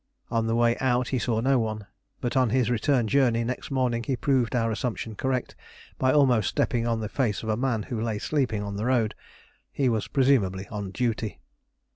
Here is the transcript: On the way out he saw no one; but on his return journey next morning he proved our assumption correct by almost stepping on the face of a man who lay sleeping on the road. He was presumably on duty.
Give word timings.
On 0.31 0.47
the 0.47 0.55
way 0.55 0.75
out 0.79 1.09
he 1.09 1.19
saw 1.19 1.41
no 1.41 1.59
one; 1.59 1.85
but 2.21 2.35
on 2.35 2.49
his 2.49 2.71
return 2.71 3.07
journey 3.07 3.43
next 3.43 3.69
morning 3.69 4.01
he 4.01 4.15
proved 4.15 4.55
our 4.55 4.71
assumption 4.71 5.13
correct 5.13 5.55
by 5.99 6.11
almost 6.11 6.49
stepping 6.49 6.87
on 6.87 7.01
the 7.01 7.07
face 7.07 7.43
of 7.43 7.49
a 7.49 7.55
man 7.55 7.83
who 7.83 8.01
lay 8.01 8.17
sleeping 8.17 8.63
on 8.63 8.77
the 8.77 8.85
road. 8.85 9.13
He 9.71 9.89
was 9.89 10.07
presumably 10.07 10.67
on 10.69 10.89
duty. 10.89 11.39